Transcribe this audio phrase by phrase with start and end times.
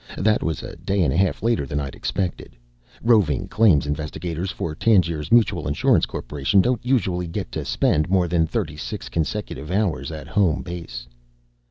[0.17, 2.55] That was a day and a half later than I'd expected.
[3.03, 8.47] Roving claims investigators for Tangiers Mutual Insurance Corporation don't usually get to spend more than
[8.47, 11.07] thirty six consecutive hours at home base.